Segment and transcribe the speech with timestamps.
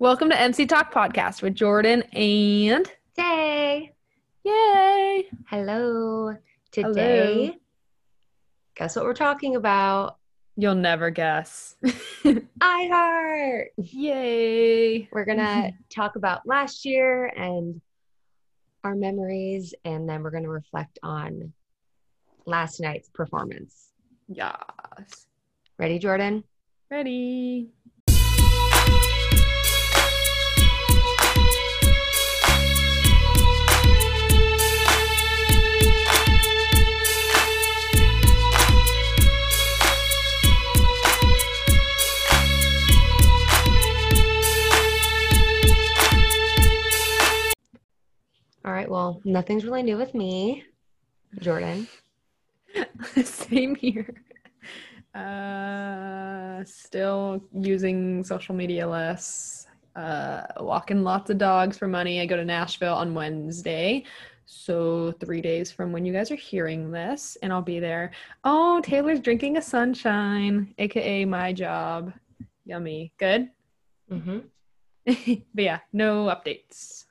[0.00, 3.92] Welcome to MC Talk Podcast with Jordan and Day.
[4.44, 5.28] Yay!
[5.46, 6.34] Hello.
[6.72, 7.54] Today, Hello.
[8.76, 10.16] guess what we're talking about?
[10.56, 11.76] You'll never guess.
[12.24, 13.64] iHeart.
[13.76, 15.06] Yay!
[15.12, 17.82] We're going to talk about last year and
[18.82, 21.52] our memories, and then we're going to reflect on
[22.46, 23.92] last night's performance.
[24.28, 25.26] Yes.
[25.78, 26.42] Ready, Jordan?
[26.90, 27.68] Ready.
[48.90, 50.64] Well, nothing's really new with me,
[51.38, 51.86] Jordan.
[53.22, 54.12] Same here.
[55.14, 59.68] Uh, still using social media less.
[59.94, 62.20] Uh, walking lots of dogs for money.
[62.20, 64.02] I go to Nashville on Wednesday.
[64.46, 68.10] So, three days from when you guys are hearing this, and I'll be there.
[68.42, 72.12] Oh, Taylor's drinking a sunshine, aka my job.
[72.64, 73.12] Yummy.
[73.18, 73.50] Good.
[74.10, 74.38] Mm-hmm.
[75.54, 77.04] but yeah, no updates.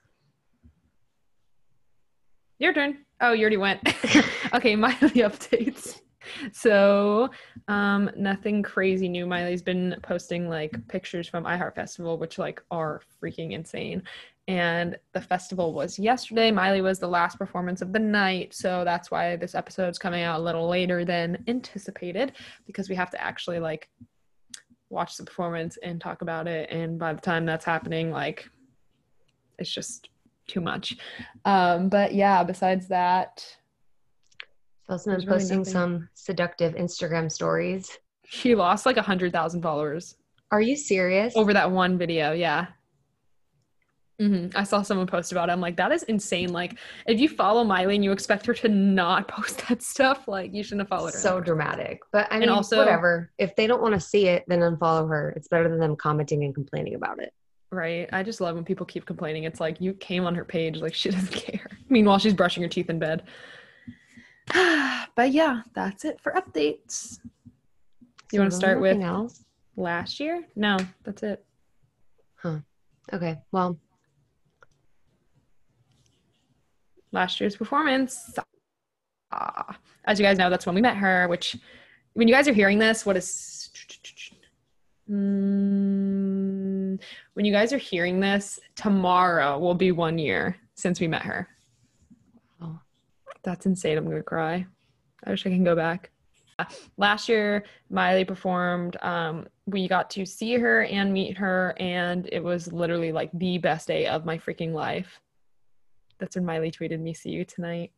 [2.59, 2.97] Your turn.
[3.21, 3.81] Oh, you already went.
[4.53, 6.02] okay, Miley updates.
[6.52, 7.29] So,
[7.67, 9.25] um, nothing crazy new.
[9.25, 14.03] Miley's been posting like pictures from iHeart Festival, which like are freaking insane.
[14.47, 16.52] And the festival was yesterday.
[16.52, 20.39] Miley was the last performance of the night, so that's why this episode's coming out
[20.39, 22.33] a little later than anticipated
[22.65, 23.89] because we have to actually like
[24.89, 26.69] watch the performance and talk about it.
[26.71, 28.49] And by the time that's happening, like
[29.59, 30.09] it's just
[30.50, 30.97] too much.
[31.45, 33.45] Um, but yeah, besides that,
[34.88, 35.72] So I've been There's really posting nothing.
[35.73, 37.97] some seductive Instagram stories.
[38.25, 40.16] she lost like a hundred thousand followers
[40.52, 41.33] Are you serious?
[41.36, 42.31] over that one video.
[42.33, 42.67] Yeah.
[44.20, 45.53] hmm I saw someone post about it.
[45.53, 46.52] I'm like, that is insane.
[46.52, 46.77] Like,
[47.08, 50.61] if you follow Miley and you expect her to not post that stuff, like, you
[50.64, 51.20] shouldn't have followed her.
[51.20, 51.99] so dramatic.
[52.11, 53.31] But I And mean, also- whatever.
[53.37, 55.33] If they don't want to see it, then unfollow her.
[55.37, 57.31] It's better than them commenting and complaining about it.
[57.71, 58.09] Right.
[58.11, 59.43] I just love when people keep complaining.
[59.43, 61.67] It's like you came on her page, like she doesn't care.
[61.89, 63.23] Meanwhile, she's brushing her teeth in bed.
[65.15, 67.19] but yeah, that's it for updates.
[68.31, 69.43] You wanna start with- else?
[69.75, 70.43] Last year?
[70.55, 71.45] No, that's it.
[72.35, 72.59] Huh.
[73.13, 73.37] Okay.
[73.52, 73.80] Well,
[77.11, 78.36] Last year's performance.
[79.31, 79.77] Ah.
[80.05, 81.55] As you guys know, that's when we met her, which
[82.13, 83.55] when you guys are hearing this, what is
[85.09, 86.79] Mm,
[87.33, 91.48] when you guys are hearing this, tomorrow will be one year since we met her.
[92.61, 92.80] Oh.
[93.44, 93.98] That's insane.
[93.98, 94.66] I'm gonna cry.
[95.26, 96.11] I wish I can go back.
[96.98, 98.98] Last year, Miley performed.
[99.02, 103.58] Um, we got to see her and meet her, and it was literally like the
[103.58, 105.20] best day of my freaking life.
[106.20, 107.92] That's when Miley tweeted me, "See you tonight."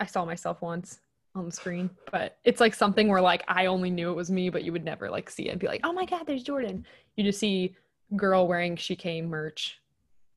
[0.00, 1.00] I saw myself once
[1.34, 4.48] on the screen, but it's like something where like I only knew it was me,
[4.48, 6.86] but you would never like see it and be like, "Oh my god, there's Jordan."
[7.16, 7.74] You just see
[8.16, 9.78] girl wearing she came merch.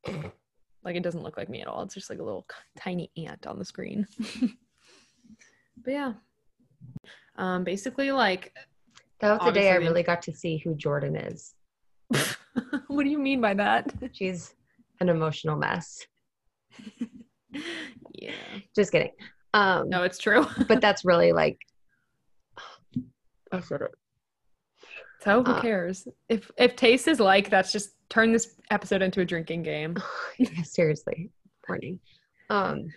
[0.06, 1.82] like it doesn't look like me at all.
[1.82, 2.46] It's just like a little
[2.78, 4.06] tiny ant on the screen.
[5.84, 6.12] but yeah.
[7.36, 8.52] Um basically like
[9.20, 11.54] that was the day I really got to see who Jordan is.
[12.88, 13.92] what do you mean by that?
[14.12, 14.54] She's
[15.00, 16.04] an emotional mess.
[18.14, 18.32] yeah.
[18.74, 19.12] Just kidding.
[19.54, 20.46] Um, No, it's true.
[20.68, 21.58] but that's really like,
[23.52, 23.94] I said it.
[25.22, 26.06] So who Uh, cares?
[26.28, 29.96] If if taste is like, that's just turn this episode into a drinking game.
[30.38, 31.30] yeah, seriously,
[31.68, 32.00] warning.
[32.50, 32.92] Um,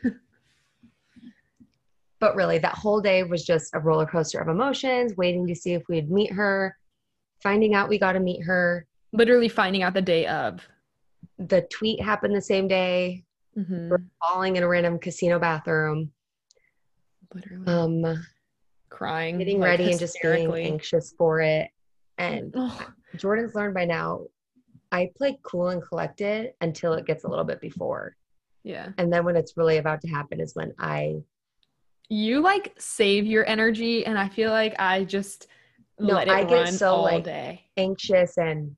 [2.19, 5.13] but really, that whole day was just a roller coaster of emotions.
[5.17, 6.75] Waiting to see if we'd meet her,
[7.43, 8.85] finding out we got to meet her.
[9.11, 10.61] Literally finding out the day of.
[11.37, 13.23] The tweet happened the same day.
[13.57, 13.89] Mhm.
[13.89, 16.11] We're falling in a random casino bathroom.
[17.33, 18.25] Literally Um,
[18.89, 19.37] crying.
[19.37, 21.69] getting like, ready and just being anxious for it.
[22.17, 22.83] And Ugh.
[23.17, 24.21] Jordan's learned by now.
[24.91, 28.15] I play cool and collected until it gets a little bit before.
[28.63, 28.89] yeah.
[28.97, 31.15] And then when it's really about to happen is when I
[32.09, 35.47] You like save your energy, and I feel like I just
[35.99, 37.65] No, let it I get run so, all like, day.
[37.77, 38.75] anxious and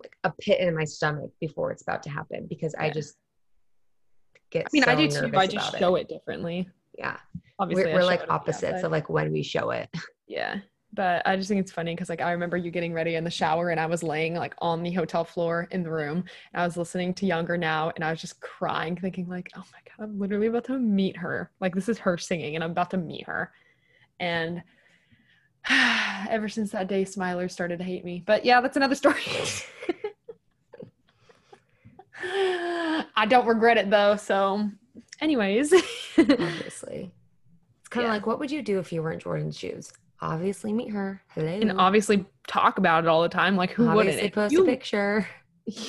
[0.00, 3.16] like a pit in my stomach before it's about to happen because I just
[4.50, 5.30] get I mean, I do too.
[5.36, 6.02] I just show it.
[6.02, 6.68] it differently.
[6.96, 7.16] Yeah.
[7.58, 9.88] Obviously, We're, we're like it on the opposites of like when we show it.
[10.30, 10.58] Yeah.
[10.94, 13.30] But I just think it's funny because like I remember you getting ready in the
[13.30, 16.64] shower and I was laying like on the hotel floor in the room and I
[16.64, 20.04] was listening to Younger Now and I was just crying, thinking like, oh my god,
[20.04, 21.50] I'm literally about to meet her.
[21.60, 23.52] Like this is her singing and I'm about to meet her.
[24.18, 24.62] And
[26.30, 28.22] ever since that day, Smiler started to hate me.
[28.24, 29.20] But yeah, that's another story.
[32.20, 34.16] I don't regret it though.
[34.16, 34.68] So,
[35.20, 35.72] anyways,
[36.18, 37.10] Obviously.
[37.80, 38.14] It's kind of Yeah.
[38.14, 39.92] like what would you do if you weren't Jordan's shoes?
[40.20, 41.22] Obviously meet her.
[41.34, 41.46] Hello.
[41.48, 43.56] and obviously talk about it all the time.
[43.56, 44.32] Like, who wouldn't?
[44.32, 45.26] Post you- a picture.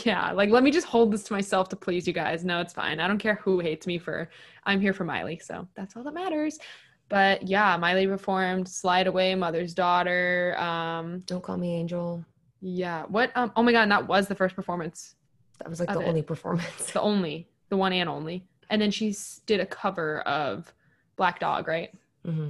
[0.04, 2.44] Yeah, like let me just hold this to myself to please you guys.
[2.44, 3.00] No, it's fine.
[3.00, 4.30] I don't care who hates me for.
[4.66, 6.60] I'm here for Miley, so that's all that matters.
[7.08, 12.26] But yeah, Miley performed "Slide Away," "Mother's Daughter." Um, Don't call me Angel.
[12.60, 13.31] yeah, what?
[13.36, 15.16] Um, oh my God, that was the first performance.
[15.60, 16.08] That was like the it.
[16.10, 16.92] only performance.
[16.92, 18.44] the only, the one and only.
[18.70, 19.16] And then she
[19.46, 20.74] did a cover of
[21.16, 21.90] Black Dog, right?
[22.26, 22.50] hmm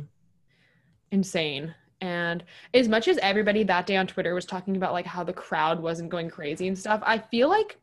[1.11, 1.73] Insane.
[2.01, 5.33] And as much as everybody that day on Twitter was talking about like how the
[5.33, 7.77] crowd wasn't going crazy and stuff, I feel like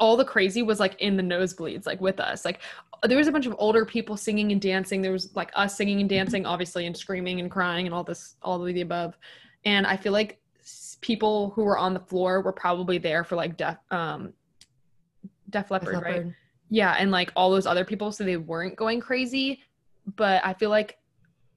[0.00, 2.44] all the crazy was like in the nosebleeds, like with us.
[2.44, 2.60] Like
[3.04, 5.02] there was a bunch of older people singing and dancing.
[5.02, 8.36] There was like us singing and dancing, obviously, and screaming and crying and all this,
[8.42, 9.18] all of the above.
[9.64, 10.40] And I feel like
[11.00, 14.32] people who were on the floor were probably there for like Def, um,
[15.50, 16.26] Def Leppard, right?
[16.70, 19.60] Yeah, and like all those other people, so they weren't going crazy.
[20.16, 20.98] But I feel like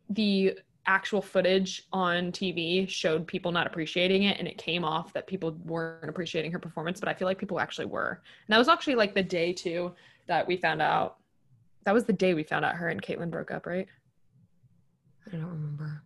[0.09, 0.57] the
[0.87, 5.51] actual footage on TV showed people not appreciating it, and it came off that people
[5.65, 6.99] weren't appreciating her performance.
[6.99, 8.21] But I feel like people actually were.
[8.47, 9.93] And that was actually like the day too
[10.27, 11.17] that we found out.
[11.83, 13.87] That was the day we found out her and Kaitlynn broke up, right?
[15.27, 16.03] I don't remember.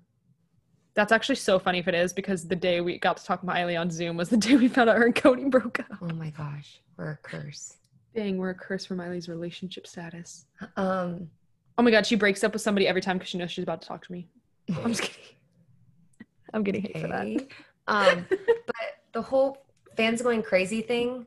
[0.94, 3.78] That's actually so funny if it is because the day we got to talk Miley
[3.78, 5.98] on Zoom was the day we found out her and Cody broke up.
[6.02, 6.82] Oh my gosh.
[6.98, 7.78] We're a curse.
[8.14, 10.46] Dang, we're a curse for Miley's relationship status.
[10.76, 11.30] Um
[11.80, 13.82] Oh my god, she breaks up with somebody every time because she knows she's about
[13.82, 14.28] to talk to me.
[14.84, 15.24] I'm just kidding.
[16.54, 17.26] I'm getting hate for that.
[17.88, 18.76] Um but
[19.14, 19.66] the whole
[19.96, 21.26] fans going crazy thing,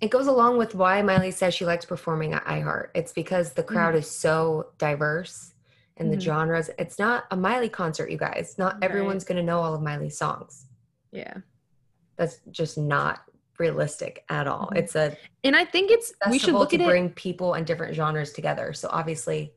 [0.00, 2.88] it goes along with why Miley says she likes performing at iHeart.
[2.94, 5.52] It's because the crowd is so diverse
[5.98, 6.20] and the Mhm.
[6.22, 6.70] genres.
[6.78, 8.54] It's not a Miley concert, you guys.
[8.56, 8.84] Not Right.
[8.84, 10.64] everyone's gonna know all of Miley's songs.
[11.12, 11.34] Yeah.
[12.16, 13.20] That's just not
[13.58, 14.70] realistic at all.
[14.72, 14.78] Mhm.
[14.78, 16.86] It's a And I think it's we should look to at it.
[16.86, 18.72] bring people and different genres together.
[18.72, 19.52] So obviously,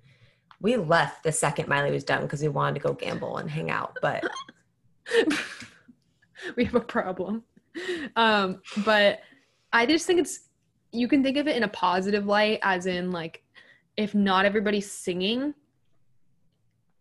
[0.62, 3.72] we left the second Miley was done because we wanted to go gamble and hang
[3.72, 3.98] out.
[4.02, 4.24] But
[6.56, 7.44] we have a problem.
[8.16, 9.22] Um, but
[9.74, 10.48] I just think it's
[10.92, 13.44] you can think of it in a positive light, as in like
[13.98, 15.54] if not everybody's singing,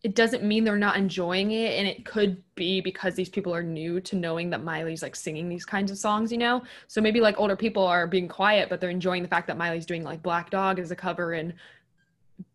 [0.03, 3.63] it doesn't mean they're not enjoying it, and it could be because these people are
[3.63, 6.63] new to knowing that Miley's like singing these kinds of songs, you know.
[6.87, 9.87] So maybe like older people are being quiet, but they're enjoying the fact that Miley's
[9.87, 11.53] doing like Black Dog as a cover and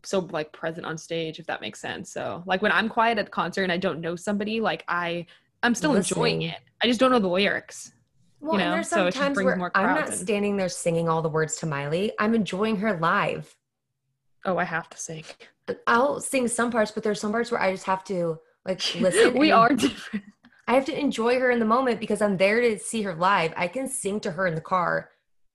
[0.02, 3.26] so like present on stage if that makes sense so like when i'm quiet at
[3.26, 5.24] the concert and i don't know somebody like i
[5.62, 7.92] i'm still enjoying it i just don't know the lyrics
[8.40, 8.64] well, you know?
[8.64, 10.12] and there's some so times where I'm not in.
[10.12, 12.12] standing there singing all the words to Miley.
[12.18, 13.56] I'm enjoying her live.
[14.44, 15.24] Oh, I have to sing.
[15.86, 19.38] I'll sing some parts, but there's some parts where I just have to like listen.
[19.38, 20.24] we are different.
[20.68, 23.52] I have to enjoy her in the moment because I'm there to see her live.
[23.56, 25.10] I can sing to her in the car.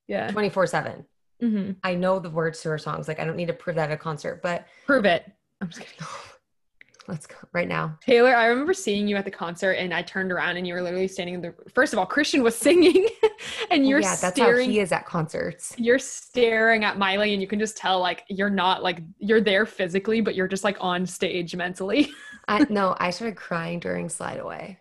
[0.08, 0.32] Yeah.
[0.32, 1.06] 24 7.
[1.42, 1.72] Mm-hmm.
[1.84, 3.08] I know the words to her songs.
[3.08, 5.26] Like I don't need to prove that at a concert, but prove it.
[5.60, 6.08] I'm just kidding.
[7.08, 7.98] Let's go right now.
[8.00, 10.84] Taylor, I remember seeing you at the concert and I turned around and you were
[10.84, 13.08] literally standing in the first of all, Christian was singing
[13.72, 15.74] and oh, you're yeah, that's how he is at concerts.
[15.78, 19.66] You're staring at Miley and you can just tell like you're not like you're there
[19.66, 22.12] physically, but you're just like on stage mentally.
[22.48, 24.78] I no, I started crying during Slide Away.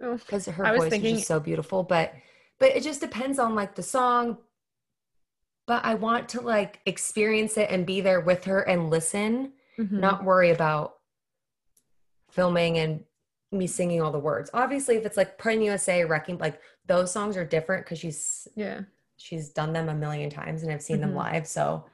[0.00, 1.82] Because her I voice was thinking, was just so beautiful.
[1.82, 2.14] But
[2.58, 4.38] but it just depends on like the song,
[5.68, 9.92] but I want to like experience it and be there with her and listen, Mhm.
[10.00, 10.94] not worry about
[12.30, 13.04] filming and
[13.52, 14.48] me singing all the words.
[14.54, 18.80] Obviously, if it's like Putting USA, Wrecking, like those songs are different because she's yeah.
[19.18, 21.16] she's done them a million times and I've seen them Mhm.
[21.16, 21.46] live.
[21.46, 21.84] So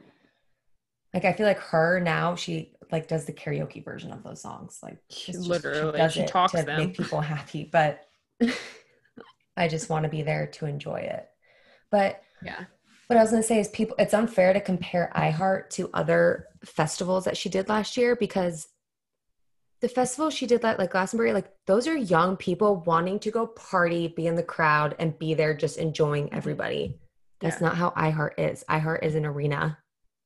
[1.12, 4.78] like I feel like her now she like does the karaoke version of those songs.
[4.84, 6.78] Like She just- literally does she it talks to them.
[6.78, 8.06] make people happy, but
[9.56, 11.28] I just want to be there to enjoy it.
[11.90, 12.66] But Yeah.
[13.06, 17.24] What I was gonna say is people it's unfair to compare iHeart to other festivals
[17.24, 18.68] that she did last year because
[19.80, 23.46] the festival she did like like Glastonbury, like those are young people wanting to go
[23.46, 26.98] party, be in the crowd, and be there just enjoying everybody.
[27.40, 27.68] That's Yeah.
[27.68, 28.64] not how iHeart is.
[28.70, 29.78] iHeart is an arena.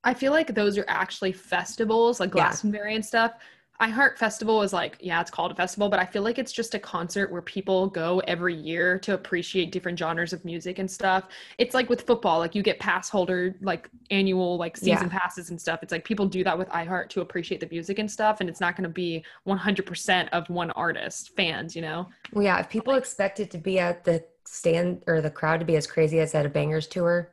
[0.04, 2.54] I feel like those are actually festivals, like Yeah.
[2.62, 3.32] And stuff.
[3.80, 6.50] I Heart Festival is like, yeah, it's called a festival, but I feel like it's
[6.50, 10.90] just a concert where people go every year to appreciate different genres of music and
[10.90, 11.28] stuff.
[11.58, 15.60] It's like with football, like you get pass holder, like annual, like season passes and
[15.60, 15.80] stuff.
[15.82, 18.60] It's like people do that with iHeart to appreciate the music and stuff, and it's
[18.60, 22.08] not going to be 100% of one artist fans, you know?
[22.32, 25.66] Well, yeah, if people expect it to be at the stand or the crowd to
[25.66, 27.30] be as crazy as at a bangers tour,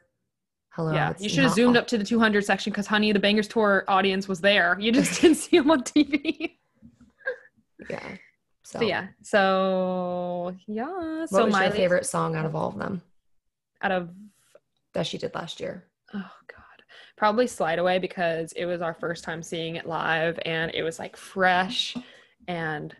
[0.75, 0.93] hello.
[0.93, 3.85] yeah, you should have zoomed up to the 200 section because, honey, the Bangers Tour
[3.87, 4.77] audience was there.
[4.79, 6.51] You just didn't see them on TV.
[7.87, 8.15] Yeah.
[8.63, 9.07] So, So yeah.
[9.21, 11.19] So yeah.
[11.19, 13.03] What so was my your favorite song out of all of them
[13.83, 14.09] out of
[14.93, 15.85] that she did last year?
[16.15, 16.83] Oh God,
[17.15, 20.97] probably Slide Away because it was our first time seeing it live, and it was
[20.97, 21.95] like fresh,
[22.47, 22.95] and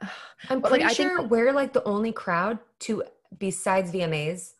[0.50, 3.02] I'm pretty like, I think, sure we're like the only crowd to,
[3.38, 4.52] besides VMAs,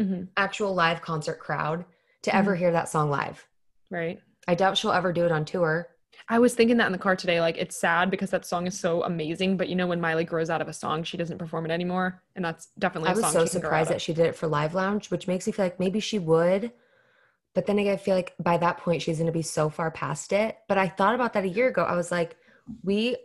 [0.00, 1.84] Mhm, actual live concert crowd
[2.22, 2.58] to ever Mm-hmm.
[2.60, 3.46] hear that song live.
[3.90, 4.20] right.
[4.48, 5.88] I doubt she'll ever do it on tour.
[6.28, 7.40] I was thinking that in the car today.
[7.40, 10.50] Like, it's sad because that song is so amazing, but you know, when Miley grows
[10.50, 13.10] out of a song, she doesn't perform it anymore, and that's definitely.
[13.10, 15.52] I a was so surprised that she did it for Live Lounge, which makes me
[15.52, 16.72] feel like maybe she would.
[17.54, 19.90] But then again, I feel like by that point she's going to be so far
[19.90, 20.56] past it.
[20.68, 21.82] But I thought about that a year ago.
[21.84, 22.36] I was like,
[22.82, 23.16] we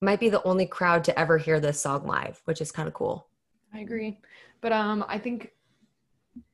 [0.00, 2.94] might be the only crowd to ever hear this song live, which is kind of
[2.94, 3.26] cool.
[3.74, 4.18] I agree.
[4.60, 5.50] But um I think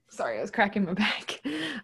[0.09, 1.41] sorry, I was cracking my back.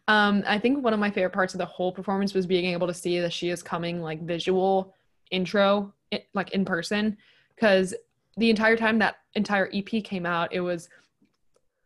[0.08, 2.86] Um I think one of my favorite parts of the whole performance was being able
[2.86, 4.94] to see that she is coming like visual
[5.30, 7.16] intro it, like in person
[7.56, 7.94] cuz
[8.36, 10.88] the entire time that entire EP came out, it was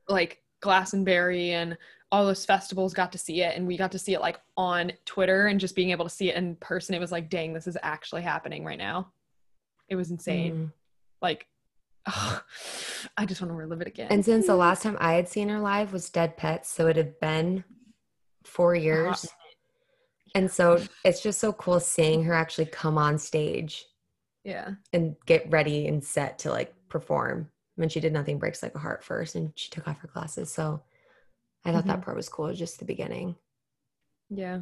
[0.09, 1.79] like Glastonbury and Berry and
[2.13, 4.93] all those festivals got to see it and we got to see it like on
[5.05, 7.67] Twitter and just being able to see it in person it was like dang this
[7.67, 9.11] is actually happening right now.
[9.89, 10.55] It was insane.
[10.55, 10.73] Mm.
[11.23, 11.47] Like
[12.07, 14.09] I just want to relive it again.
[14.11, 16.97] And since the last time I had seen her live was Dead Petz, so it
[16.97, 17.65] had been
[18.45, 18.85] four uh-huh.
[18.85, 19.27] years.
[20.35, 23.87] And so it's just so cool seeing her actually come on stage
[24.45, 24.73] Yeah.
[24.93, 27.51] and get ready and set to like perform.
[27.77, 30.51] When she did Nothing Breaks Like a Heart first and she took off her glasses.
[30.51, 30.83] So
[31.65, 32.03] I thought that mm-hmm.
[32.05, 33.37] part was cool, just the beginning.
[34.31, 34.61] Yeah.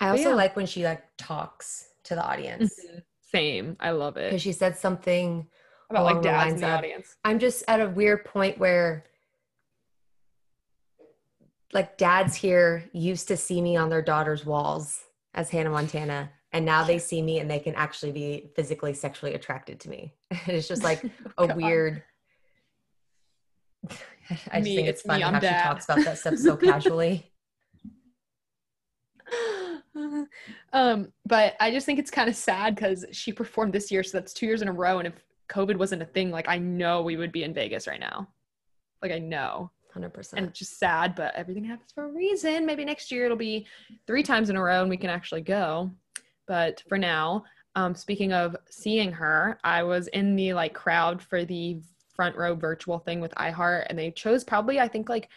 [0.00, 0.34] I But also yeah.
[0.36, 2.98] like when she like talks to the audience mm-hmm.
[3.32, 3.76] Same.
[3.78, 4.30] I love it.
[4.30, 5.46] because she said something.
[5.90, 7.16] About like dads in the of- audience.
[7.24, 9.04] I'm just at a weird point where
[11.72, 15.04] like dads here used to see me on their daughter's walls
[15.34, 16.30] as Hannah Montana.
[16.52, 20.14] And now they see me and they can actually be physically sexually attracted to me.
[20.46, 21.04] it's just like
[21.38, 21.56] a God.
[21.56, 22.02] weird.
[24.52, 26.56] I just Me, think it's it's me, funny how she talks about that stuff so
[26.56, 27.26] casually.
[30.72, 34.18] um, but I just think it's kind of sad because she performed this year, so
[34.18, 34.98] that's two years in a row.
[34.98, 35.14] And if
[35.50, 38.28] COVID wasn't a thing, like I know we would be in Vegas right now.
[39.02, 39.70] Like I know.
[39.94, 40.34] 100%.
[40.34, 42.64] And it's just sad, but everything happens for a reason.
[42.64, 43.66] Maybe next year it'll be
[44.06, 45.90] three times in a row and we can actually go.
[46.46, 47.44] But for now,
[47.76, 51.80] um, speaking of seeing her, I was in the like crowd for the
[52.14, 55.28] front row virtual thing with iHeart, and they chose probably I think like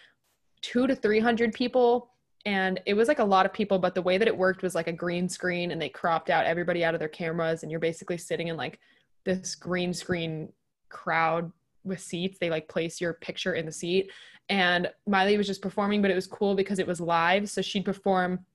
[0.62, 2.10] two to three hundred people,
[2.46, 3.77] and it was like a lot of people.
[3.77, 6.46] But the way that it worked was like a green screen, and they cropped out
[6.46, 8.79] everybody out of their cameras, and you're basically sitting in like
[9.25, 10.51] this green screen
[10.89, 11.51] crowd
[11.83, 12.37] with seats.
[12.39, 14.11] They like place your picture in the seat,
[14.49, 17.49] and Miley was just performing, but it was cool because it was live.
[17.49, 18.45] So she'd perform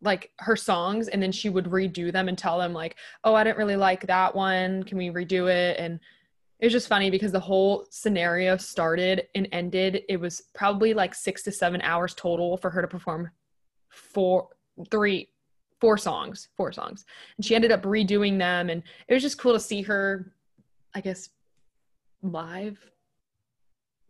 [0.00, 3.44] like her songs and then she would redo them and tell them like, "Oh, I
[3.44, 4.82] didn't really like that one.
[4.82, 5.98] Can we redo it?" And
[6.60, 10.02] it was just funny because the whole scenario started and ended.
[10.08, 13.30] It was probably like 6 to 7 hours total for her to perform
[13.88, 14.48] four
[14.90, 15.30] three
[15.80, 17.04] four songs, four songs.
[17.36, 20.32] And she ended up redoing them and it was just cool to see her
[20.94, 21.28] I guess
[22.22, 22.78] live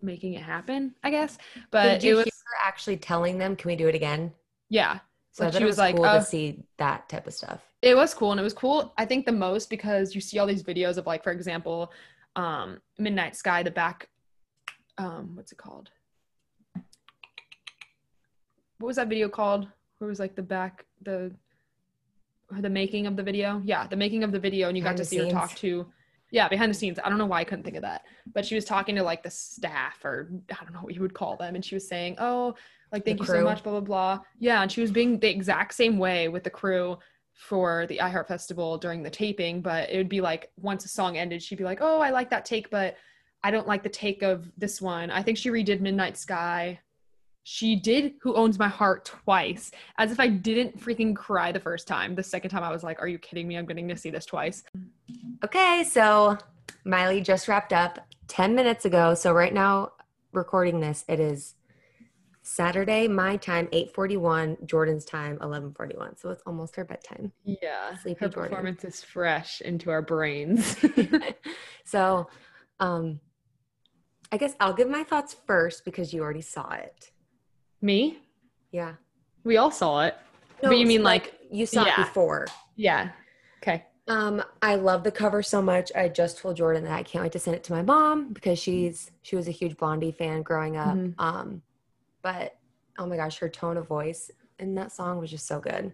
[0.02, 1.38] making it happen, I guess.
[1.70, 4.32] But did you it was hear her actually telling them, "Can we do it again?"
[4.68, 4.98] yeah.
[5.32, 7.60] So Like, she it was like, cool "Oh." to see that type of stuff.
[7.82, 10.46] it was cool and it was cool i think the most because you see all
[10.46, 11.90] these videos of like for example
[12.36, 14.08] um midnight sky the back
[14.98, 15.90] um what's it called
[18.78, 19.66] what was that video called
[19.98, 21.32] where was like the back the
[22.60, 23.60] the making of the video?
[23.64, 25.86] Yeah the making of the video and you Behind got to see her talk to
[26.30, 26.98] yeah behind the scenes.
[27.02, 29.22] I don't know why i couldn't think of that but she was talking to like
[29.22, 32.16] the staff or i don't know what you would call them and she was saying
[32.18, 32.54] oh
[32.92, 34.20] like thank you so much blah blah blah.
[34.38, 36.98] Yeah and she was being the exact same way with the crew
[37.34, 41.16] for the iHeart Festival during the taping, but it would be like once a song
[41.18, 42.96] ended, she'd be like, "Oh, I like that take, but
[43.42, 46.80] I don't like the take of this one." I think she redid Midnight Sky.
[47.44, 51.86] She did Who Owns My Heart twice, as if I didn't freaking cry the first
[51.86, 52.14] time.
[52.14, 53.56] The second time I was like, "Are you kidding me?
[53.56, 54.64] I'm getting to see this twice."
[55.44, 56.38] Okay, so
[56.86, 57.98] Miley just wrapped up
[58.28, 59.14] 10 minutes ago.
[59.14, 59.92] So right now,
[60.32, 61.54] recording this, it is
[62.40, 66.16] Saturday, my time, 841, Jordan's time, 1141.
[66.16, 67.32] So it's almost her bedtime.
[67.44, 68.50] Yeah, Sleepy her Jordan.
[68.50, 70.76] performance is fresh into our brains.
[71.84, 72.28] so
[72.80, 73.20] um
[74.32, 77.12] I guess I'll give my thoughts first because you already saw it.
[77.84, 78.18] Me?
[78.72, 78.94] Yeah.
[79.44, 80.16] We all saw it.
[80.62, 82.00] But you mean, so, like- you saw yeah.
[82.00, 82.46] it before.
[82.74, 83.10] Yeah.
[83.62, 83.84] Okay.
[84.08, 85.92] Um, I love the cover so much.
[85.94, 88.58] I just told Jordan that I can't wait to send it to my mom because
[88.58, 90.94] she's she was a huge Blondie fan growing up.
[90.96, 91.14] Mhm.
[91.18, 91.62] Um,
[92.22, 92.56] but
[92.98, 95.92] oh my gosh, her tone of voice in that song was just so good,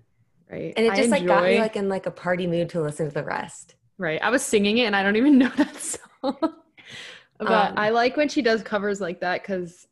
[0.51, 0.73] Right.
[0.77, 3.07] and it I just like got me like in like a party mood to listen
[3.09, 3.75] to the rest.
[3.99, 4.21] Right.
[4.23, 5.99] I was singing it and I don't even know that song.
[7.39, 9.87] but Um, I like when she does covers like that because,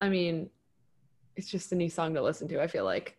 [0.00, 0.50] I mean,
[1.36, 2.62] it's just a new song to listen to.
[2.62, 3.16] I feel like.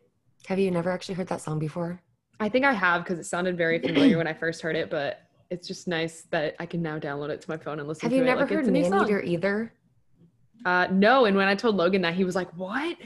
[0.47, 2.01] Have you never actually heard that song before?
[2.39, 5.21] I think I have because it sounded very familiar when I first heard it, but
[5.49, 8.11] it's just nice that I can now download it to my phone and listen Have
[8.11, 8.19] to it.
[8.19, 9.05] Have you never like heard Man song.
[9.05, 9.73] Eater either?
[10.65, 12.97] Uh, no, and when I told Logan that, he was like, "What?"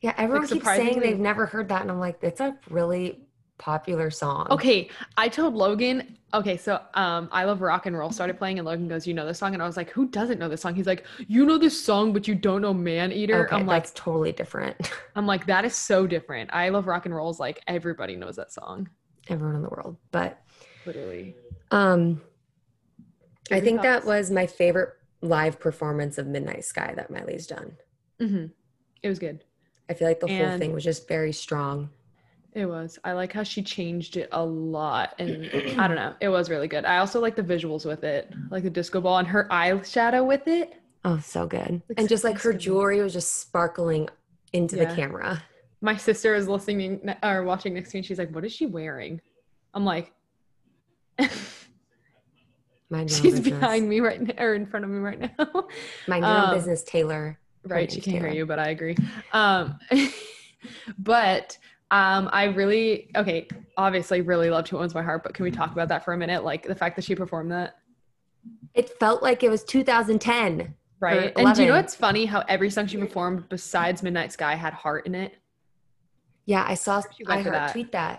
[0.00, 3.26] Yeah, everyone keeps saying they've never heard that, and I'm like, it's a really
[3.58, 4.46] popular song.
[4.50, 6.18] Okay, I told Logan.
[6.32, 9.24] Okay, so um, I love rock and roll started playing, and Logan goes, "You know
[9.26, 11.58] this song?" And I was like, "Who doesn't know this song?" He's like, "You know
[11.58, 14.76] this song, but you don't know Man Eater." Okay, I'm like, that's totally different.
[15.16, 16.50] I'm like, that is so different.
[16.52, 17.38] I love rock and rolls.
[17.38, 18.88] Like everybody knows that song,
[19.28, 20.42] everyone in the world, but
[20.84, 21.36] literally.
[21.70, 22.20] um,
[23.52, 27.76] I think that was my favorite live performance of Midnight Sky that Miley's done.
[28.18, 28.46] hmm
[29.02, 29.44] It was good.
[29.88, 31.90] I feel like the whole thing was just very strong.
[32.54, 32.98] It was.
[33.02, 36.14] I like how she changed it a lot, and I don't know.
[36.20, 36.84] It was really good.
[36.84, 40.46] I also like the visuals with it, like the disco ball and her eyeshadow with
[40.46, 40.74] it.
[41.04, 41.82] Oh, so good.
[41.96, 44.08] And just like her jewelry was just sparkling
[44.52, 44.84] into Yeah.
[44.84, 45.42] the camera.
[45.80, 49.20] My sister is listening or watching next to me, she's like, "What is she wearing?"
[49.74, 50.12] I'm like,
[52.90, 53.48] Mind "She's business.
[53.60, 55.28] behind me right now, or in front of me right now."
[56.08, 57.38] Mind your own Um, business, Taylor.
[57.66, 58.94] right she can't hear you but i agree
[59.32, 59.78] um
[60.98, 61.56] but
[61.94, 63.46] um i really okay
[63.76, 66.18] obviously really loved who owns my heart but can we talk about that for a
[66.18, 67.76] minute like the fact that she performed that
[68.74, 70.74] It felt like it was 2010.
[71.00, 71.82] right and do you know 11.
[71.82, 75.32] what's funny how every song she performed besides midnight sky had heart in it
[76.46, 77.72] Yeah, I saw She I heard that.
[77.72, 78.16] tweet that.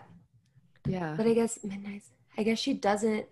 [0.88, 2.04] yeah But I guess Midnight
[2.38, 3.26] I guess she doesn't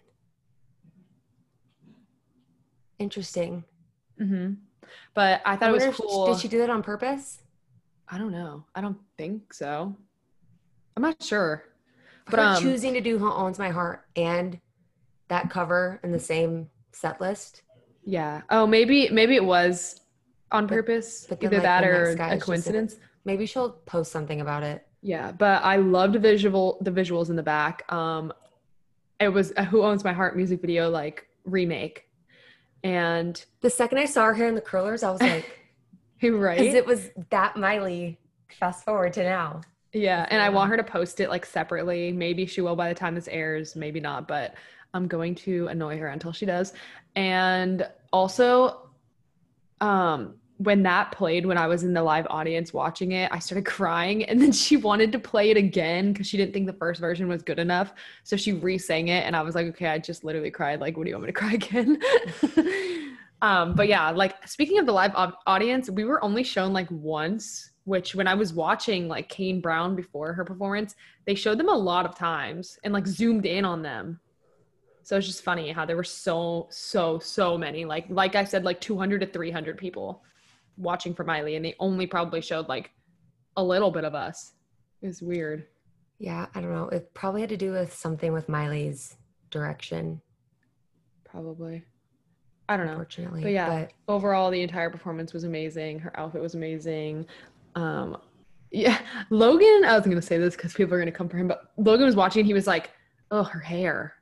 [2.99, 3.63] interesting.
[4.17, 4.49] hmm
[5.15, 7.39] but i thought I it was cool Did she do that on purpose?
[8.09, 9.95] i don't know i don't think so
[10.95, 11.63] i'm not sure
[12.29, 14.59] But um, choosing to do Who Owns My Heart and
[15.27, 17.63] that cover in the same set list.
[18.03, 19.99] yeah oh maybe maybe it was
[20.51, 22.95] on purpose but either like, that or a just coincidence
[23.25, 24.85] Maybe she'll post something about it.
[25.01, 27.89] Yeah, but I loved visual the visuals in the back.
[27.91, 28.33] Um
[29.19, 32.05] it was a Who Owns My Heart music video like remake.
[32.83, 35.59] And The second I saw her hair in the curlers, I was like,
[36.21, 36.59] right?
[36.59, 38.19] because it was that Miley.
[38.59, 39.61] Fast forward to now.
[39.93, 42.11] Yeah, and I want her to post it like separately.
[42.11, 44.55] Maybe she will by the time this airs, maybe not, but
[44.93, 46.73] I'm going to annoy her until she does.
[47.15, 48.89] And also
[49.81, 53.65] um when that played when I was in the live audience watching it, I started
[53.67, 56.99] crying and then she wanted to play it again because she didn't think the first
[56.99, 57.93] version was good enough.
[58.23, 60.79] So she re-sang it and I was like, okay, I just literally cried.
[60.79, 62.01] Like, what do you want me to cry again?
[63.41, 66.87] um, but yeah, like speaking of the live au- audience, we were only shown like
[66.89, 71.69] once, which when I was watching like Kane Brown before her performance, they showed them
[71.69, 74.19] a lot of times and like zoomed in on them.
[75.03, 77.83] So it's just funny how there were so, so, so many.
[77.83, 80.23] Like, like I said, like 200 to 300 people
[80.77, 82.91] watching for Miley, and they only probably showed like
[83.57, 84.53] a little bit of us.
[85.01, 85.67] It was weird.
[86.19, 86.87] Yeah, I don't know.
[86.87, 89.17] It probably had to do with something with Miley's
[89.51, 90.21] direction,
[91.25, 91.83] Probably.
[92.69, 92.93] I don't know.
[92.93, 93.41] unfortunately.
[93.41, 93.67] But yeah.
[93.67, 95.99] But Overall, the entire performance was amazing.
[95.99, 97.25] Her outfit was amazing.
[97.75, 98.17] Um,
[98.71, 99.83] yeah, Logan.
[99.85, 102.15] I was gonna say this because people are gonna come for him, but Logan was
[102.15, 102.45] watching.
[102.45, 102.91] He was like,
[103.31, 104.13] "Oh, her hair."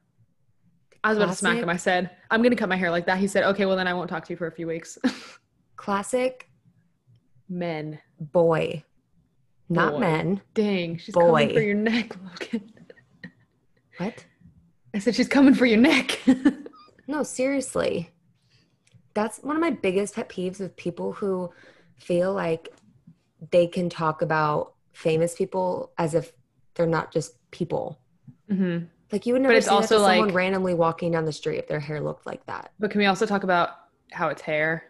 [1.03, 1.69] I was about to smack him.
[1.69, 3.93] I said, "I'm gonna cut my hair like that." He said, "Okay, well then I
[3.93, 4.97] won't talk to you for a few weeks."
[5.75, 6.47] classic
[7.49, 8.83] Men, boy,
[9.67, 9.99] not Boy.
[9.99, 10.41] men.
[10.53, 12.71] dang, she's coming for your neck, Logan.
[13.97, 14.25] What?
[14.95, 16.17] I said she's coming for your neck.
[17.07, 18.09] No, seriously.
[19.13, 21.51] That's one of my biggest pet peeves with people who
[21.97, 22.69] feel like
[23.49, 26.31] they can talk about famous people as if
[26.75, 27.99] they're not just people.
[28.49, 28.79] hmm
[29.11, 31.31] Like you would But never it's see that to also, someone randomly walking down the
[31.31, 32.71] street if their hair looked like that.
[32.79, 33.69] But can we also talk about
[34.11, 34.83] how it's hair?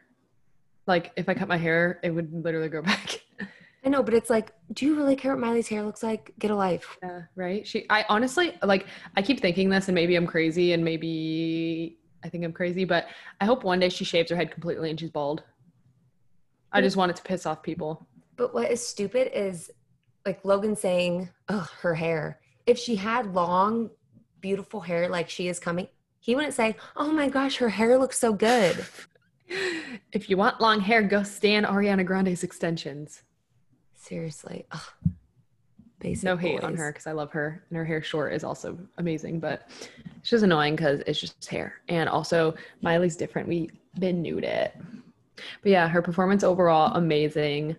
[0.87, 3.21] Like, if I cut my hair, it would literally grow back.
[3.83, 6.33] I know, but it's like, do you really care what Miley's hair looks like?
[6.37, 6.97] Get a life.
[7.01, 7.65] Yeah, right.
[7.65, 8.85] She, I honestly like.
[9.15, 13.07] I keep thinking this, and maybe I'm crazy, and maybe I think I'm crazy, but
[13.39, 15.43] I hope one day she shaves her head completely and she's bald.
[16.71, 18.07] I just want it to piss off people.
[18.35, 19.71] But what is stupid is
[20.25, 23.89] like Logan saying, "Oh, her hair." If she had long,
[24.39, 25.87] beautiful hair like she is coming,
[26.19, 28.85] he wouldn't say, "Oh my gosh, her hair looks so good."
[30.13, 33.23] If you want long hair, go stand Ariana Grande's extensions.
[33.95, 34.81] Seriously, Ugh.
[35.99, 36.23] basic.
[36.23, 39.39] No hate on her because I love her, and her hair short is also amazing.
[39.39, 39.69] But
[40.17, 43.47] it's just annoying because it's just hair, and also Miley's different.
[43.47, 44.75] We been nude it,
[45.61, 47.75] but yeah, her performance overall amazing.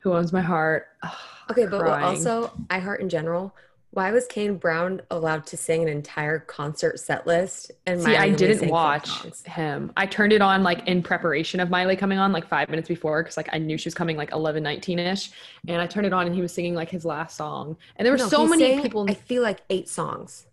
[0.00, 0.86] Who owns my heart?
[1.02, 1.12] Ugh,
[1.50, 2.04] Okay, but crying.
[2.04, 3.54] also I heart in general.
[3.92, 7.72] Why was Kane Brown allowed to sing an entire concert set list?
[7.86, 9.10] And See, Miley I didn't watch
[9.44, 9.92] him.
[9.96, 13.24] I turned it on like in preparation of Miley coming on, like five minutes before,
[13.24, 15.32] because like I knew she was coming like 11, 19 ish.
[15.66, 17.76] And I turned it on and he was singing like his last song.
[17.96, 19.06] And there were No, so many sang, people.
[19.08, 20.46] I feel like eight songs.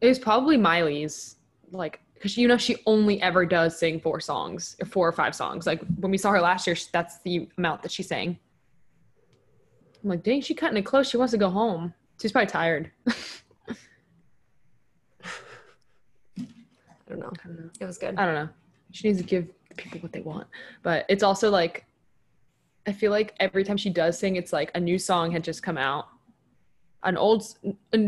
[0.00, 1.36] It was probably Miley's,
[1.70, 5.66] like, because you know she only ever does sing four songs, four or five songs.
[5.66, 8.38] Like when we saw her last year, that's the amount that she sang.
[10.02, 11.08] I'm like, dang, she cutting it close.
[11.08, 11.92] She wants to go home.
[12.20, 12.90] She's probably tired.
[13.06, 13.14] I
[17.08, 17.32] don't know.
[17.44, 17.70] I don't know.
[17.80, 18.16] It was good.
[18.16, 18.48] I don't know.
[18.92, 20.46] She needs to give people what they want.
[20.82, 21.84] But it's also like,
[22.86, 25.62] I feel like every time she does sing, it's like a new song had just
[25.62, 26.08] come out,
[27.02, 27.44] an old,
[27.92, 27.98] a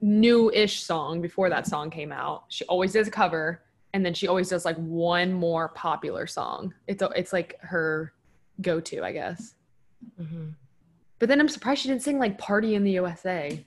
[0.00, 2.44] new-ish song before that song came out.
[2.48, 3.62] She always does a cover,
[3.94, 6.74] and then she always does like one more popular song.
[6.86, 8.12] It's it's like her
[8.60, 9.54] go-to, I guess.
[10.20, 10.52] Mhm.
[11.18, 13.64] But then I'm surprised she didn't sing like "Party in the USA."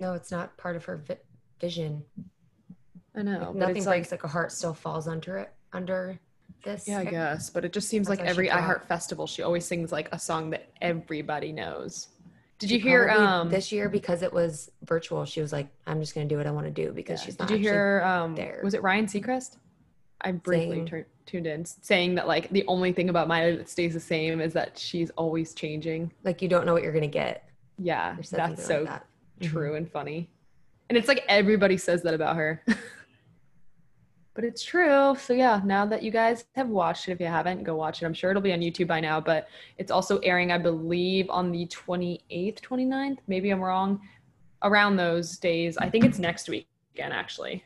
[0.00, 1.18] No, it's not part of her vi-
[1.60, 2.04] vision.
[3.14, 6.18] I know, Like, nothing breaks like like a heart still falls under it under
[6.64, 6.86] this.
[6.86, 7.50] Yeah, I guess.
[7.50, 10.50] But it just seems That's like every iHeart festival, she always sings like a song
[10.50, 12.08] that everybody knows.
[12.58, 15.24] Did She you hear um this year because it was virtual?
[15.24, 17.26] She was like, "I'm just going to do what I want to do because yeah,
[17.26, 18.60] she's Did you hear um there.
[18.64, 19.56] was it Ryan Seacrest?
[20.20, 23.94] I briefly tur- tuned in saying that like the only thing about Miley that stays
[23.94, 26.12] the same is that she's always changing.
[26.24, 27.48] like you don't know what you're going to get?
[27.78, 29.06] Yeah, that's so like that.
[29.40, 30.28] true and funny.
[30.88, 32.64] And it's like everybody says that about her.
[34.34, 35.14] but it's true.
[35.20, 38.06] So yeah, now that you guys have watched it, if you haven't, go watch it.
[38.06, 41.52] I'm sure it'll be on YouTube by now, but it's also airing, I believe, on
[41.52, 43.18] the 28th, 29th.
[43.26, 44.00] Maybe I'm wrong.
[44.62, 45.76] Around those days.
[45.76, 47.64] I think it's next week again, actually.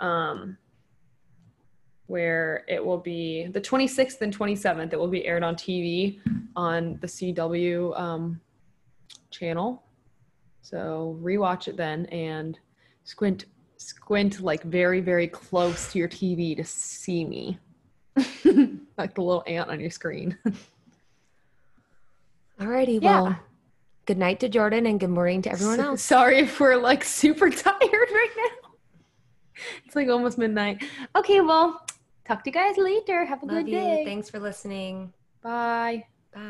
[0.00, 0.56] Um
[2.06, 4.92] where it will be the 26th and 27th.
[4.92, 6.20] It will be aired on TV
[6.54, 8.40] on the CW um,
[9.30, 9.82] channel.
[10.62, 12.58] So rewatch it then and
[13.04, 13.44] squint
[13.76, 17.58] squint like very very close to your TV to see me.
[18.96, 20.38] like the little ant on your screen.
[22.60, 23.20] Alrighty, Yeah.
[23.22, 23.38] well,
[24.06, 26.02] good night to Jordan and good morning to everyone else.
[26.02, 28.70] Sorry if we're like super tired right now.
[29.84, 30.82] It's like almost midnight.
[31.16, 31.83] Okay, well,
[32.24, 33.24] talk to you guys later.
[33.24, 33.78] Have a Love good you.
[33.78, 34.04] day.
[34.04, 35.12] Thanks for listening.
[35.42, 36.06] Bye.
[36.32, 36.40] Bye.